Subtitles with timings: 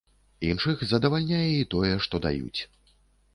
[0.51, 2.61] Іншых задавальняе і тое, што даюць.